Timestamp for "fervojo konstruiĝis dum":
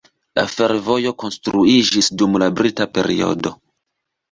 0.53-2.41